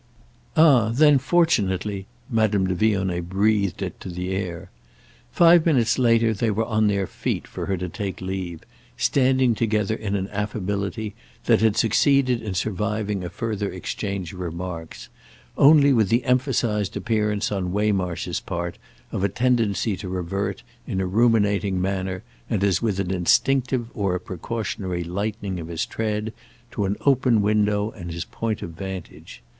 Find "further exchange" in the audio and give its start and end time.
13.29-14.33